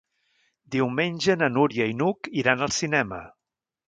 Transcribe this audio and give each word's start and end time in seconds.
Diumenge 0.75 1.35
na 1.41 1.49
Núria 1.57 1.87
i 1.91 1.95
n'Hug 1.99 2.31
iran 2.45 2.65
al 2.69 2.73
cinema. 2.79 3.21